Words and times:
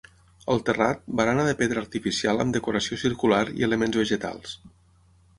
Al 0.53 0.61
terrat, 0.67 1.01
barana 1.19 1.43
de 1.47 1.51
pedra 1.59 1.83
artificial 1.85 2.41
amb 2.45 2.55
decoració 2.57 2.99
circular 3.01 3.43
i 3.61 3.67
elements 3.69 3.99
vegetals. 4.01 4.57